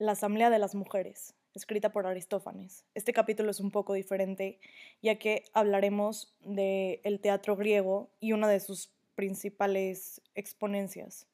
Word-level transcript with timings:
La 0.00 0.12
Asamblea 0.12 0.48
de 0.48 0.58
las 0.58 0.74
Mujeres, 0.74 1.34
escrita 1.52 1.92
por 1.92 2.06
Aristófanes. 2.06 2.86
Este 2.94 3.12
capítulo 3.12 3.50
es 3.50 3.60
un 3.60 3.70
poco 3.70 3.92
diferente, 3.92 4.58
ya 5.02 5.18
que 5.18 5.44
hablaremos 5.52 6.34
del 6.40 7.02
el 7.04 7.20
teatro 7.20 7.54
griego 7.54 8.08
y 8.18 8.32
una 8.32 8.48
de 8.48 8.60
sus 8.60 8.94
principales 9.14 10.22
exponencias. 10.34 11.26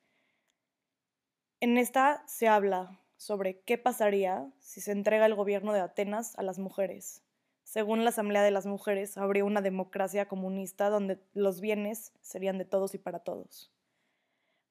En 1.60 1.78
esta 1.78 2.24
se 2.26 2.48
habla 2.48 3.00
sobre 3.16 3.60
qué 3.60 3.78
pasaría 3.78 4.50
si 4.58 4.80
se 4.80 4.90
entrega 4.90 5.26
el 5.26 5.36
gobierno 5.36 5.72
de 5.72 5.78
Atenas 5.78 6.36
a 6.36 6.42
las 6.42 6.58
mujeres. 6.58 7.22
Según 7.62 8.02
la 8.02 8.10
Asamblea 8.10 8.42
de 8.42 8.50
las 8.50 8.66
Mujeres, 8.66 9.16
habría 9.16 9.44
una 9.44 9.62
democracia 9.62 10.26
comunista 10.26 10.90
donde 10.90 11.20
los 11.34 11.60
bienes 11.60 12.12
serían 12.20 12.58
de 12.58 12.64
todos 12.64 12.96
y 12.96 12.98
para 12.98 13.20
todos. 13.20 13.70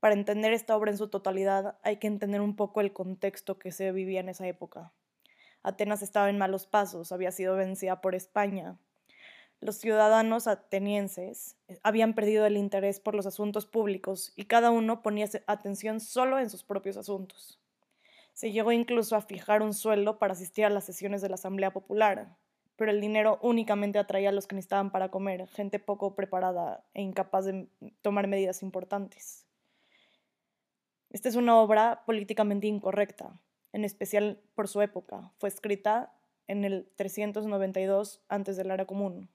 Para 0.05 0.13
entender 0.13 0.53
esta 0.53 0.77
obra 0.77 0.91
en 0.91 0.99
su 0.99 1.07
totalidad 1.07 1.79
hay 1.81 1.97
que 1.97 2.05
entender 2.05 2.39
un 2.39 2.55
poco 2.55 2.79
el 2.79 2.93
contexto 2.93 3.57
que 3.57 3.71
se 3.71 3.91
vivía 3.91 4.19
en 4.19 4.29
esa 4.29 4.47
época. 4.47 4.91
Atenas 5.63 6.03
estaba 6.03 6.29
en 6.29 6.37
malos 6.37 6.67
pasos, 6.67 7.11
había 7.11 7.31
sido 7.31 7.55
vencida 7.55 8.01
por 8.01 8.13
España. 8.13 8.77
Los 9.61 9.77
ciudadanos 9.77 10.45
atenienses 10.45 11.57
eh, 11.67 11.79
habían 11.81 12.13
perdido 12.13 12.45
el 12.45 12.55
interés 12.55 12.99
por 12.99 13.15
los 13.15 13.25
asuntos 13.25 13.65
públicos 13.65 14.31
y 14.35 14.45
cada 14.45 14.69
uno 14.69 15.01
ponía 15.01 15.27
atención 15.47 15.99
solo 15.99 16.37
en 16.37 16.51
sus 16.51 16.63
propios 16.63 16.97
asuntos. 16.97 17.59
Se 18.33 18.51
llegó 18.51 18.71
incluso 18.71 19.15
a 19.15 19.21
fijar 19.21 19.63
un 19.63 19.73
sueldo 19.73 20.19
para 20.19 20.33
asistir 20.33 20.65
a 20.65 20.69
las 20.69 20.83
sesiones 20.83 21.23
de 21.23 21.29
la 21.29 21.33
Asamblea 21.33 21.73
Popular, 21.73 22.37
pero 22.75 22.91
el 22.91 23.01
dinero 23.01 23.39
únicamente 23.41 23.97
atraía 23.97 24.29
a 24.29 24.33
los 24.33 24.45
que 24.45 24.53
necesitaban 24.53 24.91
para 24.91 25.09
comer, 25.09 25.47
gente 25.47 25.79
poco 25.79 26.13
preparada 26.13 26.85
e 26.93 27.01
incapaz 27.01 27.45
de 27.45 27.67
tomar 28.03 28.27
medidas 28.27 28.61
importantes. 28.61 29.45
Esta 31.15 31.29
es 31.29 31.37
una 31.37 31.57
obra 31.61 32.03
políticamente 32.05 32.67
incorrecta, 32.67 33.39
en 33.71 33.85
especial 33.85 34.41
por 34.53 34.67
su 34.67 34.81
época. 34.81 35.31
Fue 35.37 35.47
escrita 35.47 36.13
en 36.45 36.65
el 36.65 36.91
392 36.97 38.21
antes 38.27 38.57
del 38.57 38.69
era 38.69 38.83
común. 38.83 39.29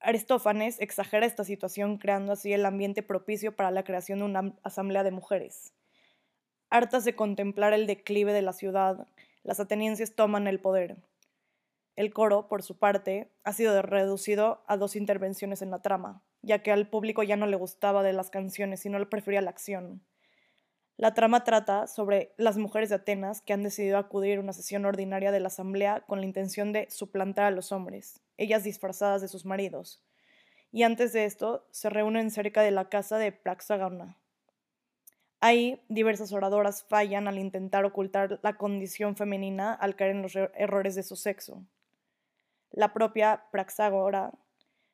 Aristófanes 0.00 0.82
exagera 0.82 1.24
esta 1.24 1.44
situación 1.44 1.96
creando 1.96 2.32
así 2.32 2.52
el 2.52 2.66
ambiente 2.66 3.02
propicio 3.02 3.56
para 3.56 3.70
la 3.70 3.84
creación 3.84 4.18
de 4.18 4.26
una 4.26 4.54
asamblea 4.64 5.02
de 5.02 5.12
mujeres. 5.12 5.72
Hartas 6.68 7.06
de 7.06 7.16
contemplar 7.16 7.72
el 7.72 7.86
declive 7.86 8.34
de 8.34 8.42
la 8.42 8.52
ciudad, 8.52 9.08
las 9.44 9.60
atenienses 9.60 10.14
toman 10.14 10.46
el 10.46 10.60
poder. 10.60 10.98
El 11.96 12.12
coro, 12.12 12.48
por 12.48 12.62
su 12.62 12.76
parte, 12.76 13.30
ha 13.44 13.54
sido 13.54 13.80
reducido 13.80 14.62
a 14.66 14.76
dos 14.76 14.94
intervenciones 14.94 15.62
en 15.62 15.70
la 15.70 15.80
trama, 15.80 16.22
ya 16.42 16.62
que 16.62 16.70
al 16.70 16.86
público 16.86 17.22
ya 17.22 17.36
no 17.36 17.46
le 17.46 17.56
gustaba 17.56 18.02
de 18.02 18.12
las 18.12 18.28
canciones, 18.28 18.80
sino 18.80 18.98
le 18.98 19.06
prefería 19.06 19.40
la 19.40 19.48
acción. 19.48 20.02
La 20.98 21.14
trama 21.14 21.44
trata 21.44 21.86
sobre 21.86 22.34
las 22.38 22.56
mujeres 22.56 22.88
de 22.88 22.96
Atenas 22.96 23.40
que 23.40 23.52
han 23.52 23.62
decidido 23.62 23.98
acudir 23.98 24.38
a 24.38 24.40
una 24.40 24.52
sesión 24.52 24.84
ordinaria 24.84 25.30
de 25.30 25.38
la 25.38 25.46
asamblea 25.46 26.00
con 26.00 26.18
la 26.18 26.26
intención 26.26 26.72
de 26.72 26.90
suplantar 26.90 27.44
a 27.44 27.50
los 27.52 27.70
hombres, 27.70 28.20
ellas 28.36 28.64
disfrazadas 28.64 29.22
de 29.22 29.28
sus 29.28 29.44
maridos. 29.44 30.02
Y 30.72 30.82
antes 30.82 31.12
de 31.12 31.24
esto, 31.24 31.68
se 31.70 31.88
reúnen 31.88 32.32
cerca 32.32 32.62
de 32.62 32.72
la 32.72 32.88
casa 32.88 33.16
de 33.16 33.30
Praxagona. 33.30 34.18
Ahí, 35.38 35.80
diversas 35.88 36.32
oradoras 36.32 36.82
fallan 36.82 37.28
al 37.28 37.38
intentar 37.38 37.84
ocultar 37.84 38.40
la 38.42 38.54
condición 38.54 39.14
femenina 39.14 39.74
al 39.74 39.94
caer 39.94 40.10
en 40.10 40.22
los 40.22 40.34
er-, 40.34 40.50
errores 40.56 40.96
de 40.96 41.04
su 41.04 41.14
sexo. 41.14 41.64
La 42.72 42.92
propia 42.92 43.44
Praxagora 43.52 44.32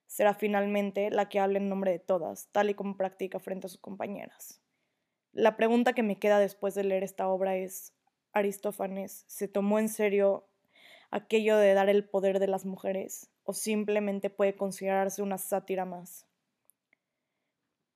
será 0.07 0.35
finalmente 0.35 1.09
la 1.11 1.31
que 1.31 1.41
hable 1.41 1.61
en 1.61 1.71
nombre 1.71 1.93
de 1.93 1.99
todas, 1.99 2.49
tal 2.53 2.69
y 2.69 2.75
como 2.75 2.99
practica 2.99 3.41
frente 3.41 3.69
a 3.69 3.71
sus 3.71 3.81
compañeras. 3.81 4.61
La 5.35 5.57
pregunta 5.57 5.95
que 5.95 6.05
me 6.05 6.21
queda 6.21 6.39
después 6.39 6.77
de 6.77 6.85
leer 6.85 7.03
esta 7.03 7.27
obra 7.27 7.57
es, 7.57 7.93
¿Aristófanes 8.33 9.25
se 9.27 9.49
tomó 9.49 9.81
en 9.81 9.89
serio 9.89 10.47
aquello 11.11 11.57
de 11.57 11.75
dar 11.75 11.89
el 11.89 12.09
poder 12.09 12.39
de 12.39 12.47
las 12.47 12.65
mujeres 12.65 13.31
o 13.43 13.53
simplemente 13.53 14.31
puede 14.31 14.57
considerarse 14.57 15.23
una 15.23 15.39
sátira 15.39 15.85
más? 15.85 16.27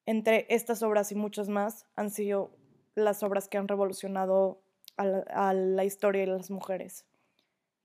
Entre 0.04 0.46
estas 0.48 0.82
obras 0.82 1.12
y 1.12 1.14
muchas 1.14 1.48
más 1.48 1.86
han 1.94 2.10
sido 2.10 2.50
las 2.96 3.22
obras 3.22 3.46
que 3.48 3.58
han 3.58 3.68
revolucionado 3.68 4.60
a 4.96 5.52
la, 5.52 5.84
historia 5.84 6.22
de 6.22 6.26
las 6.26 6.50
mujeres. 6.50 7.06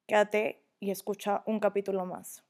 Quédate 0.07 0.63
y 0.79 0.89
escucha 0.89 1.43
un 1.45 1.59
capítulo 1.59 2.07
más. 2.07 2.43